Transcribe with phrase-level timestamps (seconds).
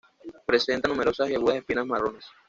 [0.47, 2.25] Presenta numerosas y agudas espinas marrones.